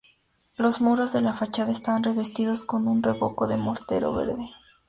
Los 0.57 0.81
muros 0.81 1.13
de 1.13 1.21
la 1.21 1.35
fachada 1.35 1.71
están 1.71 2.01
revestidos 2.03 2.65
con 2.65 2.87
un 2.87 3.03
revoco 3.03 3.45
de 3.47 3.57
mortero 3.57 4.15
verde. 4.15 4.49